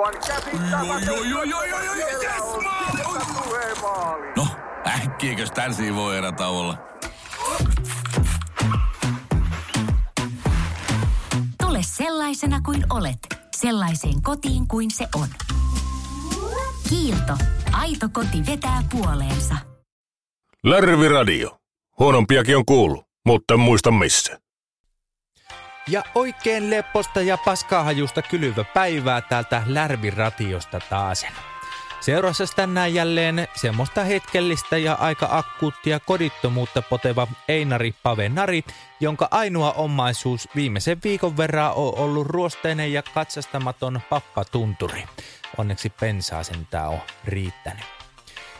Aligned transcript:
Aivan 0.00 0.14
yes, 2.22 2.62
maali! 3.82 4.32
No, 4.36 4.46
äkkiäkös 4.86 5.50
tän 5.50 5.72
voi 5.94 6.16
erä 6.18 6.32
olla? 6.48 6.78
Tule 11.62 11.78
sellaisena 11.82 12.60
kuin 12.60 12.84
olet, 12.90 13.18
sellaiseen 13.56 14.22
kotiin 14.22 14.68
kuin 14.68 14.90
se 14.90 15.08
on. 15.14 15.28
Kiilto. 16.88 17.32
Aito 17.72 18.08
koti 18.12 18.46
vetää 18.46 18.82
puoleensa. 18.90 19.54
Lärvi 20.64 21.08
Radio. 21.08 21.60
Huonompiakin 21.98 22.56
on 22.56 22.64
kuullut, 22.64 23.04
mutta 23.26 23.54
en 23.54 23.60
muista 23.60 23.90
missä. 23.90 24.40
Ja 25.90 26.02
oikein 26.14 26.70
lepposta 26.70 27.22
ja 27.22 27.38
paskahajusta 27.38 28.22
kylyvä 28.22 28.64
päivää 28.64 29.20
täältä 29.20 29.62
Lärviratiosta 29.66 30.80
taasen. 30.90 31.32
Seurassa 32.00 32.44
tänään 32.56 32.94
jälleen 32.94 33.48
semmoista 33.54 34.04
hetkellistä 34.04 34.78
ja 34.78 34.94
aika 34.94 35.28
akuuttia 35.30 36.00
kodittomuutta 36.00 36.82
poteva 36.82 37.26
Einari 37.48 37.94
Pavenari, 38.02 38.64
jonka 39.00 39.28
ainoa 39.30 39.72
omaisuus 39.72 40.48
viimeisen 40.56 40.98
viikon 41.04 41.36
verran 41.36 41.72
on 41.74 41.98
ollut 41.98 42.26
ruosteinen 42.26 42.92
ja 42.92 43.02
katsastamaton 43.02 44.00
pappatunturi. 44.10 45.04
Onneksi 45.58 45.90
pensaa 45.90 46.42
sentään 46.42 46.88
on 46.88 47.00
riittänyt. 47.24 47.84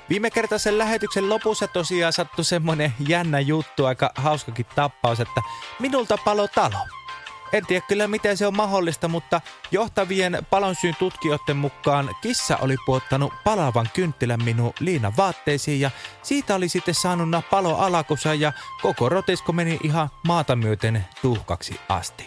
Viime 0.09 0.30
kertaisen 0.30 0.79
lähetyksen 0.79 1.29
lopussa 1.29 1.69
tosiaan 1.69 2.12
sattui 2.12 2.45
semmonen 2.45 2.93
jännä 3.09 3.41
juttu, 3.41 3.87
aika 3.87 4.10
hauskakin 4.15 4.66
tappaus, 4.74 5.21
että 5.21 5.43
minulta 5.79 6.19
palo 6.24 6.49
talo. 6.49 6.99
En 7.52 7.66
tiedä 7.66 7.86
kyllä 7.88 8.09
miten 8.09 8.36
se 8.36 8.46
on 8.46 8.56
mahdollista, 8.56 9.09
mutta 9.09 9.40
johtavien 9.70 10.46
palonsyyn 10.50 10.96
tutkijoiden 10.98 11.56
mukaan 11.56 12.10
kissa 12.23 12.56
oli 12.56 12.76
puottanut 12.86 13.32
palavan 13.45 13.88
kynttilän 13.95 14.45
minun 14.45 14.73
liinan 14.80 15.16
vaatteisiin 15.16 15.80
ja 15.80 15.90
siitä 16.23 16.54
oli 16.54 16.68
sitten 16.68 16.95
saanut 16.95 17.45
palo 17.51 17.76
alakusa 17.76 18.34
ja 18.34 18.52
koko 18.82 19.09
rotisko 19.09 19.52
meni 19.52 19.79
ihan 19.82 20.10
maata 20.26 20.57
myöten 20.57 21.07
tuhkaksi 21.23 21.80
asti. 21.88 22.26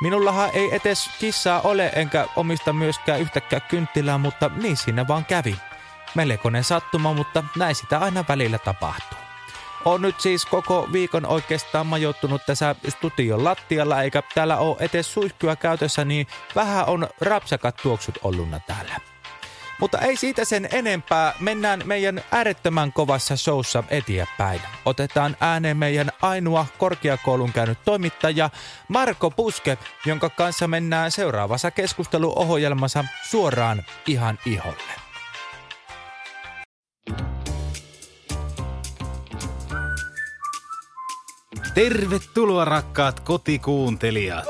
Minullahan 0.00 0.50
ei 0.52 0.74
edes 0.74 1.10
kissaa 1.20 1.60
ole 1.60 1.92
enkä 1.94 2.28
omista 2.36 2.72
myöskään 2.72 3.20
yhtäkään 3.20 3.62
kynttilää, 3.68 4.18
mutta 4.18 4.50
niin 4.56 4.76
siinä 4.76 5.08
vaan 5.08 5.24
kävi. 5.24 5.56
Melkoinen 6.14 6.64
sattuma, 6.64 7.12
mutta 7.12 7.44
näin 7.56 7.74
sitä 7.74 7.98
aina 7.98 8.24
välillä 8.28 8.58
tapahtuu. 8.58 9.23
On 9.84 10.02
nyt 10.02 10.20
siis 10.20 10.46
koko 10.46 10.88
viikon 10.92 11.26
oikeastaan 11.26 11.86
majoittunut 11.86 12.42
tässä 12.46 12.74
studion 12.88 13.44
lattialla, 13.44 14.02
eikä 14.02 14.22
täällä 14.34 14.56
ole 14.56 14.76
edes 14.80 15.12
suihkyä 15.14 15.56
käytössä, 15.56 16.04
niin 16.04 16.26
vähän 16.54 16.86
on 16.86 17.08
rapsakat 17.20 17.76
tuoksut 17.76 18.18
olluna 18.22 18.60
täällä. 18.60 19.00
Mutta 19.80 19.98
ei 19.98 20.16
siitä 20.16 20.44
sen 20.44 20.68
enempää. 20.72 21.34
Mennään 21.40 21.82
meidän 21.84 22.20
äärettömän 22.32 22.92
kovassa 22.92 23.36
showssa 23.36 23.84
eteenpäin. 23.88 24.60
Otetaan 24.84 25.36
ääneen 25.40 25.76
meidän 25.76 26.10
ainoa 26.22 26.66
korkeakoulun 26.78 27.52
käynyt 27.52 27.78
toimittaja 27.84 28.50
Marko 28.88 29.30
Puske, 29.30 29.78
jonka 30.06 30.30
kanssa 30.30 30.68
mennään 30.68 31.10
seuraavassa 31.10 31.70
keskusteluohjelmassa 31.70 33.04
suoraan 33.22 33.84
ihan 34.06 34.38
iholle. 34.46 35.03
Tervetuloa 41.74 42.64
rakkaat 42.64 43.20
kotikuuntelijat. 43.20 44.44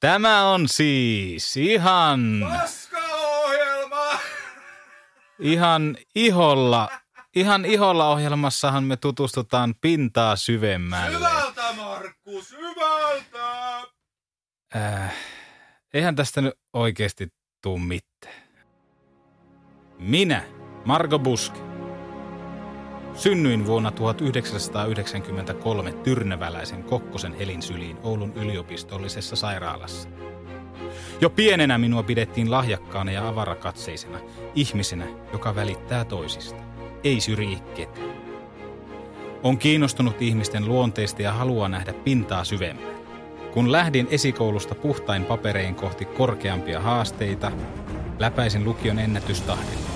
Tämä 0.00 0.50
on 0.50 0.68
siis 0.68 1.56
ihan, 1.56 2.20
ihan 5.38 5.96
iholla, 6.14 6.88
ihan 7.34 7.64
iholla 7.64 8.08
ohjelmassahan 8.08 8.84
me 8.84 8.96
tutustutaan 8.96 9.74
pintaa 9.80 10.36
syvemmälle. 10.36 11.16
Hyvältä, 11.18 11.72
Markku, 11.76 12.42
hyvältä! 12.50 13.78
Äh, 14.76 15.14
eihän 15.94 16.16
tästä 16.16 16.40
nyt 16.40 16.54
oikeasti 16.72 17.28
tuu 17.62 17.78
mitään. 17.78 18.46
Minä, 19.98 20.44
Margo 20.84 21.18
Buske, 21.18 21.65
synnyin 23.16 23.66
vuonna 23.66 23.90
1993 23.90 25.92
Tyrnäväläisen 25.92 26.84
Kokkosen 26.84 27.34
Helinsyliin 27.34 27.98
Oulun 28.02 28.32
yliopistollisessa 28.34 29.36
sairaalassa. 29.36 30.08
Jo 31.20 31.30
pienenä 31.30 31.78
minua 31.78 32.02
pidettiin 32.02 32.50
lahjakkaana 32.50 33.12
ja 33.12 33.28
avarakatseisena 33.28 34.18
ihmisenä, 34.54 35.06
joka 35.32 35.54
välittää 35.54 36.04
toisista. 36.04 36.62
Ei 37.04 37.20
syrji 37.20 37.58
ketään. 37.74 38.16
On 39.42 39.58
kiinnostunut 39.58 40.22
ihmisten 40.22 40.68
luonteista 40.68 41.22
ja 41.22 41.32
haluaa 41.32 41.68
nähdä 41.68 41.92
pintaa 41.92 42.44
syvemmälle. 42.44 42.96
Kun 43.54 43.72
lähdin 43.72 44.08
esikoulusta 44.10 44.74
puhtain 44.74 45.24
paperein 45.24 45.74
kohti 45.74 46.04
korkeampia 46.04 46.80
haasteita, 46.80 47.52
läpäisin 48.18 48.64
lukion 48.64 48.98
ennätystahdilla. 48.98 49.95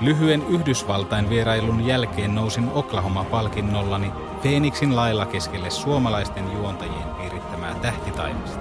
Lyhyen 0.00 0.46
Yhdysvaltain 0.48 1.30
vierailun 1.30 1.86
jälkeen 1.86 2.34
nousin 2.34 2.70
Oklahoma-palkinnollani 2.72 4.10
Phoenixin 4.40 4.96
lailla 4.96 5.26
keskelle 5.26 5.70
suomalaisten 5.70 6.52
juontajien 6.52 7.08
piirittämää 7.18 7.74
tähtitaivasta. 7.74 8.60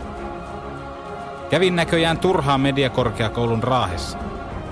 Kävin 1.49 1.75
näköjään 1.75 2.19
turhaan 2.19 2.61
mediakorkeakoulun 2.61 3.63
raahessa. 3.63 4.17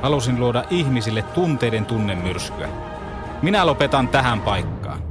Halusin 0.01 0.39
luoda 0.39 0.63
ihmisille 0.69 1.21
tunteiden 1.21 1.85
tunnemyrskyä. 1.85 2.69
Minä 3.41 3.65
lopetan 3.65 4.07
tähän 4.07 4.41
paikkaan. 4.41 5.03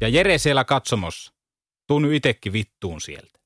Ja 0.00 0.08
Jere 0.08 0.38
siellä 0.38 0.64
katsomossa. 0.64 1.32
Tuu 1.86 1.98
nyt 1.98 2.12
itekin 2.12 2.52
vittuun 2.52 3.00
sieltä. 3.00 3.37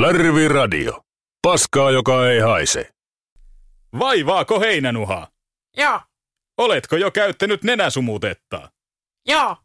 Lärvi 0.00 0.48
Radio. 0.48 1.00
Paskaa, 1.42 1.90
joka 1.90 2.30
ei 2.30 2.40
haise. 2.40 2.90
Vaivaako 3.98 4.60
heinänuha? 4.60 5.28
Joo, 5.76 6.00
Oletko 6.58 6.96
jo 6.96 7.10
käyttänyt 7.10 7.64
nenäsumutetta? 7.64 8.70
joo. 9.26 9.56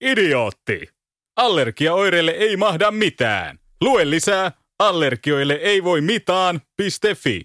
Idiootti! 0.00 0.88
Allergiaoireille 1.36 2.30
ei 2.30 2.56
mahda 2.56 2.90
mitään. 2.90 3.58
Lue 3.80 4.10
lisää 4.10 4.52
allergioille 4.78 5.54
ei 5.54 5.84
voi 5.84 6.00
mitään.fi. 6.00 7.42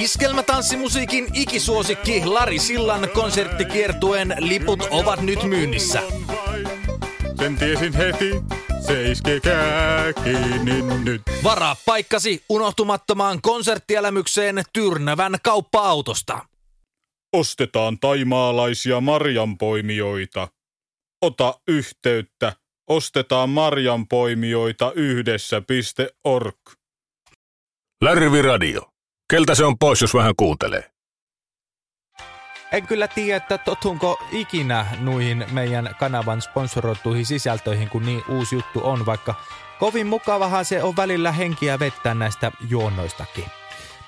Iskelmätanssimusiikin 0.00 1.26
ikisuosikki 1.34 2.24
Lari 2.24 2.58
Sillan 2.58 3.08
konserttikiertueen 3.14 4.36
liput 4.38 4.88
ovat 4.90 5.20
nyt 5.20 5.42
myynnissä. 5.42 6.02
Sen 7.38 7.56
tiesin 7.56 7.92
heti, 7.92 8.30
se 8.86 9.10
iskekää 9.10 10.12
kiinni 10.12 10.82
nyt. 11.04 11.22
Varaa 11.44 11.76
paikkasi 11.86 12.44
unohtumattomaan 12.48 13.42
konserttielämykseen 13.42 14.62
Tyrnävän 14.72 15.36
kauppa-autosta. 15.42 16.38
Ostetaan 17.32 17.98
taimaalaisia 17.98 19.00
marjanpoimijoita. 19.00 20.48
Ota 21.22 21.54
yhteyttä. 21.68 22.52
Ostetaan 22.90 23.50
marjanpoimijoita 23.50 24.92
yhdessä.org. 24.92 26.56
Lärvi 28.02 28.42
Radio. 28.42 28.82
Keltä 29.30 29.54
se 29.54 29.64
on 29.64 29.78
pois, 29.78 30.00
jos 30.00 30.14
vähän 30.14 30.36
kuuntelee? 30.36 30.93
En 32.74 32.86
kyllä 32.86 33.08
tiedä, 33.08 33.36
että 33.36 33.58
totunko 33.58 34.22
ikinä 34.32 34.86
nuihin 35.00 35.46
meidän 35.52 35.94
kanavan 35.98 36.42
sponsoroituihin 36.42 37.26
sisältöihin, 37.26 37.88
kun 37.88 38.06
niin 38.06 38.22
uusi 38.28 38.54
juttu 38.54 38.80
on, 38.84 39.06
vaikka 39.06 39.34
kovin 39.78 40.06
mukavahan 40.06 40.64
se 40.64 40.82
on 40.82 40.96
välillä 40.96 41.32
henkiä 41.32 41.78
vettää 41.78 42.14
näistä 42.14 42.52
juonnoistakin. 42.68 43.44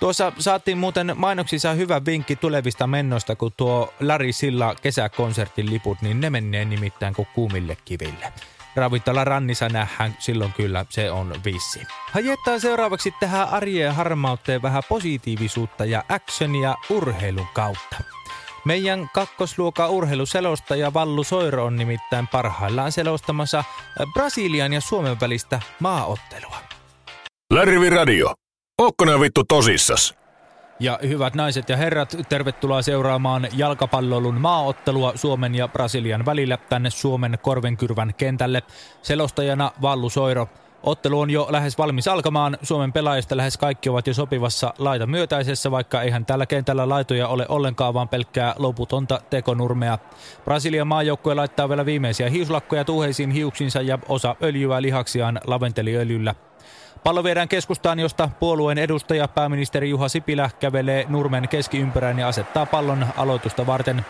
Tuossa 0.00 0.32
saatiin 0.38 0.78
muuten 0.78 1.12
mainoksissa 1.16 1.72
hyvä 1.72 2.04
vinkki 2.06 2.36
tulevista 2.36 2.86
mennoista, 2.86 3.36
kun 3.36 3.52
tuo 3.56 3.94
Lari 4.00 4.32
Silla 4.32 4.74
kesäkonsertin 4.74 5.70
liput, 5.70 6.02
niin 6.02 6.20
ne 6.20 6.30
menee 6.30 6.64
nimittäin 6.64 7.14
kuin 7.14 7.28
kuumille 7.34 7.76
kiville. 7.84 8.32
Ravintola 8.76 9.24
Rannissa 9.24 9.68
nähdään 9.68 10.16
silloin 10.18 10.52
kyllä, 10.52 10.86
se 10.88 11.10
on 11.10 11.34
vissi. 11.44 11.80
Hajettaa 12.12 12.58
seuraavaksi 12.58 13.14
tähän 13.20 13.48
arjeen 13.48 13.94
harmauteen 13.94 14.62
vähän 14.62 14.82
positiivisuutta 14.88 15.84
ja 15.84 16.04
actionia 16.08 16.74
urheilun 16.90 17.48
kautta. 17.54 17.96
Meidän 18.66 19.10
kakkosluokan 19.14 19.90
urheiluselostaja 19.90 20.94
Vallu 20.94 21.24
Soiro 21.24 21.64
on 21.64 21.76
nimittäin 21.76 22.28
parhaillaan 22.28 22.92
selostamassa 22.92 23.64
Brasilian 24.12 24.72
ja 24.72 24.80
Suomen 24.80 25.20
välistä 25.20 25.60
maaottelua. 25.80 26.56
Lärvi 27.52 27.90
Radio. 27.90 28.34
Ootko 28.78 29.04
vittu 29.20 29.44
tosissas? 29.44 30.14
Ja 30.80 30.98
hyvät 31.08 31.34
naiset 31.34 31.68
ja 31.68 31.76
herrat, 31.76 32.16
tervetuloa 32.28 32.82
seuraamaan 32.82 33.48
jalkapallolun 33.52 34.40
maaottelua 34.40 35.12
Suomen 35.14 35.54
ja 35.54 35.68
Brasilian 35.68 36.26
välillä 36.26 36.56
tänne 36.56 36.90
Suomen 36.90 37.38
Korvenkyrvän 37.42 38.14
kentälle. 38.14 38.62
Selostajana 39.02 39.72
Vallu 39.82 40.10
Soiro. 40.10 40.48
Ottelu 40.82 41.20
on 41.20 41.31
jo 41.31 41.46
lähes 41.50 41.78
valmis 41.78 42.08
alkamaan. 42.08 42.58
Suomen 42.62 42.93
pelaajista 42.93 43.37
lähes 43.37 43.56
kaikki 43.56 43.88
ovat 43.88 44.06
jo 44.06 44.14
sopivassa 44.14 44.75
laita 44.78 45.06
myötäisessä, 45.06 45.70
vaikka 45.70 46.02
eihän 46.02 46.26
tällä 46.26 46.46
kentällä 46.46 46.88
laitoja 46.88 47.28
ole 47.28 47.46
ollenkaan, 47.49 47.94
vaan 47.94 48.08
pelkkää 48.08 48.55
loputonta 48.58 49.20
tekonurmea. 49.31 49.99
Brasilian 50.44 50.87
maajoukkue 50.87 51.34
laittaa 51.34 51.69
vielä 51.69 51.87
viimeisiä 51.87 52.31
hiuslakkoja 52.31 52.84
tuheisiin 52.84 53.31
hiuksinsa 53.31 53.82
ja 53.82 53.99
osa 54.08 54.37
öljyä 54.43 54.82
lihaksiaan 54.82 55.40
laventeliöljyllä. 55.46 56.34
Pallo 57.05 57.25
viedään 57.25 57.49
keskustaan, 57.49 58.00
josta 58.00 58.31
puolueen 58.40 58.78
edustaja 58.78 59.28
pääministeri 59.28 59.90
Juha 59.90 60.08
Sipilä 60.08 60.50
kävelee 60.61 61.06
nurmen 61.08 61.49
keskiympärään 61.49 62.19
ja 62.19 62.28
asettaa 62.28 62.67
pallon 62.67 63.06
aloitusta 63.17 63.67
varten. 63.67 64.05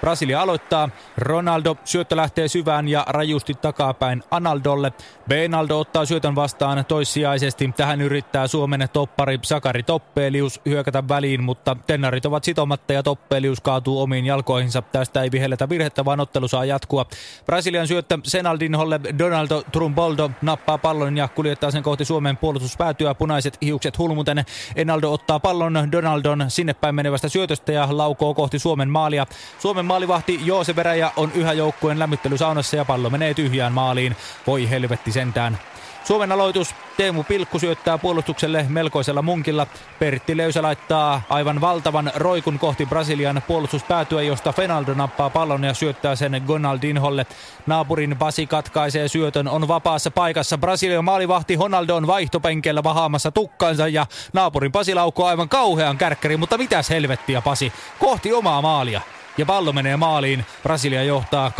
Brasilia 0.00 0.42
aloittaa. 0.42 0.88
Ronaldo 1.18 1.76
syöttö 1.84 2.16
lähtee 2.16 2.48
syvään 2.48 2.88
ja 2.88 3.04
rajusti 3.08 3.54
takapäin 3.54 4.22
Analdolle. 4.30 4.92
Beinaldo 5.28 5.80
ottaa 5.80 6.04
syötön 6.04 6.34
vastaan 6.34 6.84
toissijaisesti. 6.84 7.70
Tähän 7.76 8.00
yrittää 8.00 8.46
Suomen 8.46 8.88
toppari 8.92 9.38
Sakari 9.42 9.82
Toppelius 9.82 10.60
hyökätä 10.66 11.08
väliin, 11.08 11.42
mutta 11.42 11.76
tennarit 11.86 12.26
ovat 12.26 12.44
sitomatta 12.44 12.92
ja 12.92 13.02
Toppelius 13.02 13.60
kaatuu 13.60 14.02
omiin 14.02 14.26
jalkoihinsa. 14.26 14.82
Tästä 14.82 15.22
ei 15.22 15.30
vihelletä 15.30 15.68
virhettä, 15.68 16.04
vaan 16.04 16.20
ottelu 16.20 16.48
saa 16.48 16.64
jatkua. 16.64 17.06
Brasilian 17.46 17.88
syöttö 17.88 18.18
Senaldinholle 18.24 19.00
Donaldo 19.18 19.62
Trumboldo 19.72 20.30
nappaa 20.42 20.78
pallon 20.78 21.16
ja 21.16 21.28
kuljettaa 21.28 21.70
sen 21.70 21.82
kohti 21.82 22.04
Suomen 22.04 22.36
puolustuspäätyä. 22.36 23.14
Punaiset 23.14 23.58
hiukset 23.62 23.98
hulmuten. 23.98 24.44
Enaldo 24.76 25.12
ottaa 25.12 25.40
pallon 25.40 25.92
Donaldon 25.92 26.44
sinne 26.48 26.74
päin 26.74 26.94
menevästä 26.94 27.28
syötöstä 27.28 27.72
ja 27.72 27.88
laukoo 27.90 28.34
kohti 28.34 28.58
Suomen 28.58 28.90
maalia. 28.90 29.26
Suomen 29.58 29.85
maalivahti 29.86 30.40
Joose 30.44 30.76
Veräjä 30.76 31.10
on 31.16 31.32
yhä 31.34 31.52
joukkueen 31.52 31.98
lämmittelysaunassa 31.98 32.76
ja 32.76 32.84
pallo 32.84 33.10
menee 33.10 33.34
tyhjään 33.34 33.72
maaliin. 33.72 34.16
Voi 34.46 34.70
helvetti 34.70 35.12
sentään. 35.12 35.58
Suomen 36.06 36.32
aloitus. 36.32 36.74
Teemu 36.96 37.24
Pilkku 37.24 37.58
syöttää 37.58 37.98
puolustukselle 37.98 38.66
melkoisella 38.68 39.22
munkilla. 39.22 39.66
Pertti 39.98 40.36
Löysä 40.36 40.62
laittaa 40.62 41.22
aivan 41.30 41.60
valtavan 41.60 42.10
roikun 42.14 42.58
kohti 42.58 42.86
Brasilian 42.86 43.42
puolustuspäätyä, 43.46 44.22
josta 44.22 44.52
Fenaldo 44.52 44.94
nappaa 44.94 45.30
pallon 45.30 45.64
ja 45.64 45.74
syöttää 45.74 46.16
sen 46.16 46.42
Gonaldinholle. 46.46 47.26
Naapurin 47.66 48.16
Basi 48.18 48.46
katkaisee 48.46 49.08
syötön, 49.08 49.48
on 49.48 49.68
vapaassa 49.68 50.10
paikassa. 50.10 50.58
Brasilian 50.58 51.04
maalivahti 51.04 51.54
Honaldo 51.54 51.96
on 51.96 52.06
vaihtopenkeellä 52.06 52.82
vahaamassa 52.82 53.30
tukkansa 53.30 53.88
ja 53.88 54.06
naapurin 54.32 54.72
Pasi 54.72 54.94
laukoo 54.94 55.26
aivan 55.26 55.48
kauhean 55.48 55.98
kärkkäri, 55.98 56.36
mutta 56.36 56.58
mitäs 56.58 56.90
helvettiä 56.90 57.42
Pasi, 57.42 57.72
kohti 57.98 58.32
omaa 58.32 58.62
maalia 58.62 59.00
ja 59.38 59.46
pallo 59.46 59.72
menee 59.72 59.96
maaliin. 59.96 60.46
Brasilia 60.62 61.02
johtaa 61.02 61.52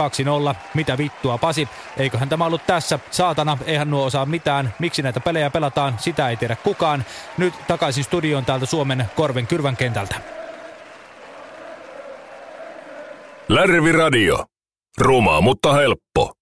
2-0. 0.53 0.57
Mitä 0.75 0.99
vittua 0.99 1.39
Pasi? 1.39 1.69
Eiköhän 1.97 2.29
tämä 2.29 2.45
ollut 2.45 2.67
tässä? 2.67 2.99
Saatana, 3.11 3.59
eihän 3.67 3.91
nuo 3.91 4.05
osaa 4.05 4.27
mitään. 4.27 4.75
Miksi 4.79 5.03
näitä 5.03 5.21
pelejä 5.21 5.51
pelataan? 5.51 5.95
Sitä 5.99 6.29
ei 6.29 6.37
tiedä 6.37 6.57
kukaan. 6.57 7.05
Nyt 7.39 7.55
takaisin 7.67 8.05
studioon 8.05 8.45
täältä 8.45 8.67
Suomen 8.67 9.11
Korven 9.17 9.47
Kyrvän 9.47 9.77
kentältä. 9.77 10.17
Lärvi 13.49 13.93
Radio. 13.93 14.45
Ruma, 14.99 15.41
mutta 15.41 15.73
helppo. 15.73 16.33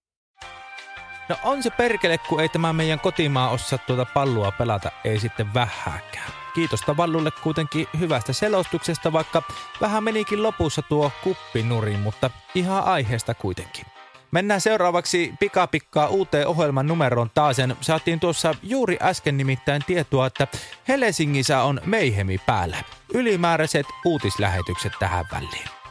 No 1.28 1.36
on 1.44 1.62
se 1.62 1.70
perkele, 1.70 2.18
kun 2.18 2.40
ei 2.40 2.48
tämä 2.48 2.72
meidän 2.72 3.00
kotimaa 3.00 3.50
osaa 3.50 3.78
tuota 3.78 4.04
palloa 4.04 4.52
pelata, 4.52 4.90
ei 5.04 5.20
sitten 5.20 5.54
vähääkään. 5.54 6.43
Kiitosta 6.54 6.96
Vallulle 6.96 7.30
kuitenkin 7.30 7.86
hyvästä 7.98 8.32
selostuksesta, 8.32 9.12
vaikka 9.12 9.42
vähän 9.80 10.04
menikin 10.04 10.42
lopussa 10.42 10.82
tuo 10.82 11.10
kuppinuri, 11.24 11.96
mutta 11.96 12.30
ihan 12.54 12.84
aiheesta 12.84 13.34
kuitenkin. 13.34 13.84
Mennään 14.30 14.60
seuraavaksi 14.60 15.34
pikapikkaa 15.40 16.08
uuteen 16.08 16.46
ohjelman 16.46 16.86
numeroon 16.86 17.30
taasen. 17.34 17.76
Saatiin 17.80 18.20
tuossa 18.20 18.54
juuri 18.62 18.98
äsken 19.02 19.36
nimittäin 19.36 19.82
tietoa, 19.86 20.26
että 20.26 20.48
Helsingissä 20.88 21.62
on 21.62 21.80
meihemi 21.84 22.38
päällä. 22.46 22.76
Ylimääräiset 23.14 23.86
uutislähetykset 24.04 24.92
tähän 24.98 25.24
väliin. 25.32 25.83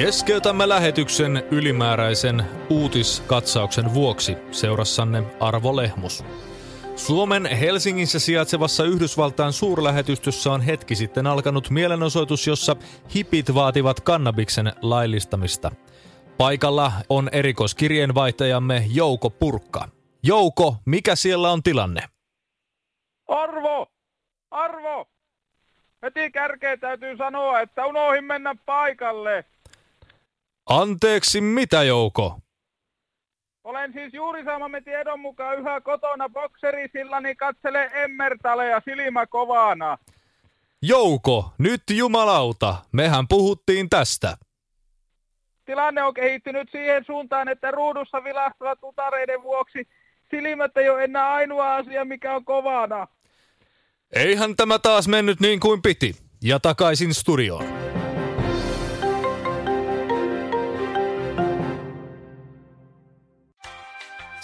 Keskeytämme 0.00 0.68
lähetyksen 0.68 1.42
ylimääräisen 1.50 2.44
uutiskatsauksen 2.70 3.94
vuoksi 3.94 4.36
seurassanne 4.50 5.22
Arvo 5.40 5.76
Lehmus. 5.76 6.24
Suomen 6.96 7.46
Helsingissä 7.46 8.18
sijaitsevassa 8.18 8.84
Yhdysvaltain 8.84 9.52
suurlähetystössä 9.52 10.52
on 10.52 10.60
hetki 10.60 10.94
sitten 10.94 11.26
alkanut 11.26 11.70
mielenosoitus, 11.70 12.46
jossa 12.46 12.76
hipit 13.14 13.54
vaativat 13.54 14.00
kannabiksen 14.00 14.72
laillistamista. 14.82 15.70
Paikalla 16.38 16.92
on 17.08 17.28
erikoiskirjeenvaihtajamme 17.32 18.84
Jouko 18.94 19.30
Purkka. 19.30 19.88
Jouko, 20.22 20.76
mikä 20.84 21.16
siellä 21.16 21.50
on 21.50 21.62
tilanne? 21.62 22.00
Arvo! 23.28 23.86
Arvo! 24.50 25.06
Heti 26.02 26.30
kärkeen 26.30 26.80
täytyy 26.80 27.16
sanoa, 27.16 27.60
että 27.60 27.86
unohin 27.86 28.24
mennä 28.24 28.54
paikalle. 28.66 29.44
Anteeksi, 30.70 31.40
mitä 31.40 31.82
Jouko? 31.82 32.38
Olen 33.64 33.92
siis 33.92 34.14
juuri 34.14 34.44
saamamme 34.44 34.80
tiedon 34.80 35.20
mukaan 35.20 35.58
yhä 35.58 35.80
kotona 35.80 36.28
bokserisillani 36.28 37.34
katsele 37.34 37.90
Emmertaleja 37.94 38.80
silmä 38.84 39.26
kovana. 39.26 39.98
Jouko, 40.82 41.52
nyt 41.58 41.82
jumalauta, 41.90 42.76
mehän 42.92 43.28
puhuttiin 43.28 43.90
tästä. 43.90 44.36
Tilanne 45.64 46.02
on 46.02 46.14
kehittynyt 46.14 46.68
siihen 46.72 47.04
suuntaan, 47.04 47.48
että 47.48 47.70
ruudussa 47.70 48.24
vilahtavat 48.24 48.78
utareiden 48.82 49.42
vuoksi 49.42 49.88
silmät 50.30 50.76
ei 50.76 50.90
ole 50.90 51.04
enää 51.04 51.32
ainoa 51.32 51.74
asia, 51.74 52.04
mikä 52.04 52.36
on 52.36 52.44
kovana. 52.44 53.08
Eihän 54.12 54.56
tämä 54.56 54.78
taas 54.78 55.08
mennyt 55.08 55.40
niin 55.40 55.60
kuin 55.60 55.82
piti. 55.82 56.14
Ja 56.42 56.60
takaisin 56.60 57.14
studioon. 57.14 57.64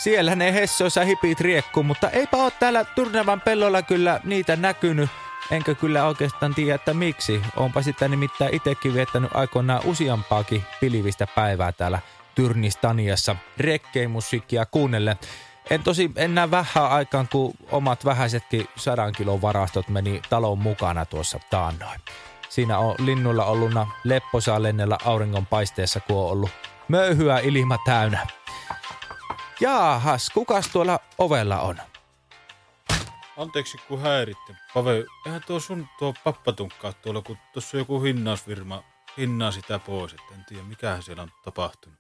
Siellä 0.06 0.34
ne 0.34 0.54
Hessoissa 0.54 1.04
hipit 1.04 1.40
riekkuu, 1.40 1.82
mutta 1.82 2.10
eipä 2.10 2.36
ole 2.36 2.52
täällä 2.58 2.84
Turnevan 2.84 3.40
pellolla 3.40 3.82
kyllä 3.82 4.20
niitä 4.25 4.56
näkynyt. 4.56 5.10
Enkä 5.50 5.75
kyllä 5.75 6.06
oikeastaan 6.06 6.54
tiedä, 6.54 6.75
että 6.75 6.94
miksi. 6.94 7.42
Onpa 7.56 7.82
sitä 7.82 8.08
nimittäin 8.08 8.54
itsekin 8.54 8.94
viettänyt 8.94 9.30
aikoinaan 9.34 9.82
useampaakin 9.84 10.64
pilivistä 10.80 11.26
päivää 11.26 11.72
täällä 11.72 11.98
Tyrnistaniassa 12.34 13.36
rekkeimusiikkia 13.58 14.66
kuunnelle. 14.66 15.16
En 15.70 15.82
tosi 15.82 16.10
enää 16.16 16.50
vähän 16.50 16.90
aikaan, 16.90 17.28
kun 17.32 17.54
omat 17.70 18.04
vähäisetkin 18.04 18.68
sadan 18.76 19.12
kilon 19.12 19.42
varastot 19.42 19.88
meni 19.88 20.22
talon 20.30 20.58
mukana 20.58 21.04
tuossa 21.04 21.40
taannoin. 21.50 22.00
Siinä 22.48 22.78
on 22.78 22.94
linnuilla 22.98 23.44
olluna 23.44 23.86
lepposaa 24.04 24.62
lennellä 24.62 24.98
auringonpaisteessa, 25.04 26.00
kun 26.00 26.16
on 26.16 26.30
ollut 26.30 26.50
möyhyä 26.88 27.38
ilma 27.38 27.78
täynnä. 27.84 28.26
Jaahas, 29.60 30.30
kukas 30.30 30.68
tuolla 30.68 31.00
ovella 31.18 31.60
on? 31.60 31.78
Anteeksi 33.36 33.78
kun 33.88 34.00
häiritte. 34.00 34.56
Pave, 34.75 35.04
eihän 35.26 35.42
tuo 35.46 35.60
sun 35.60 35.88
tuo 35.98 36.14
pappatunkkaa 36.25 36.92
tuolla, 36.92 37.22
kun 37.22 37.36
tuossa 37.52 37.76
on 37.76 37.78
joku 37.78 38.02
hinnausfirma 38.02 38.82
hinnaa 39.18 39.50
sitä 39.52 39.78
pois. 39.78 40.12
Et 40.12 40.20
en 40.34 40.44
tiedä, 40.48 40.62
mikähän 40.62 41.02
siellä 41.02 41.22
on 41.22 41.30
tapahtunut. 41.44 41.98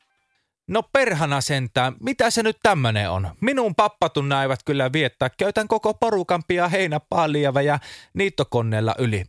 No 0.66 0.82
perhana 0.82 1.40
sentään, 1.40 1.94
mitä 2.00 2.30
se 2.30 2.42
nyt 2.42 2.56
tämmönen 2.62 3.10
on? 3.10 3.30
Minun 3.40 3.74
pappatunna 3.74 4.42
eivät 4.42 4.60
kyllä 4.64 4.92
viettää. 4.92 5.30
Käytän 5.30 5.68
koko 5.68 5.94
porukampia 5.94 6.68
heinäpaalia 6.68 7.52
ja 7.64 7.78
niittokoneella 8.14 8.94
yli. 8.98 9.24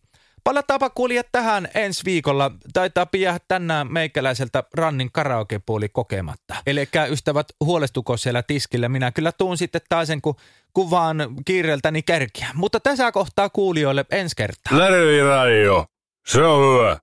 Palataanpa 0.48 0.89
kuulija 0.89 1.24
tähän 1.32 1.68
ensi 1.74 2.06
viikolla. 2.06 2.51
Taitaa 2.74 3.08
jäädä 3.18 3.39
tänään 3.48 3.94
meikäläiseltä 3.94 4.63
rannin 4.74 5.12
karaokepuoli 5.12 5.89
kokematta. 5.89 6.56
Eli 6.68 6.89
ystävät, 7.10 7.48
huolestuko 7.66 8.18
siellä 8.18 8.44
tiskillä. 8.44 8.89
Minä 8.89 9.12
kyllä 9.12 9.32
tuun 9.32 9.58
sitten 9.58 9.82
taas 9.89 10.08
sen, 10.08 10.22
kun 10.22 10.36
kuvaan 10.74 11.18
kiireeltäni 11.46 12.04
kärkiä. 12.04 12.48
Mutta 12.54 12.80
tässä 12.80 13.12
kohtaa 13.12 13.50
kuulijoille 13.50 14.06
ensi 14.12 14.36
kertaa. 14.36 14.80
Lärvi 14.80 15.22
Radio. 15.22 15.86
Se 16.27 16.44
on 16.44 16.74
hyvä. 16.74 16.98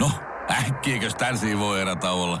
No, 0.00 0.10
äkkiäkös 0.50 1.14
tän 1.14 1.58
voi 1.58 1.80
erätauolla? 1.80 2.40